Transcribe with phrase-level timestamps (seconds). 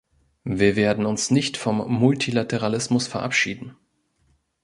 [0.49, 3.75] Wir werden uns nicht vom Multilateralismus verabschieden.